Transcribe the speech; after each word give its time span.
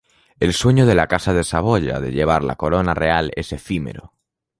El 0.39 0.53
sueño 0.53 0.87
de 0.87 0.95
la 0.95 1.05
Casa 1.05 1.31
de 1.31 1.43
Saboya 1.43 1.99
de 1.99 2.11
llevar 2.11 2.43
la 2.43 2.55
corona 2.55 2.95
real 2.95 3.29
es 3.35 3.53
efímero. 3.53 4.15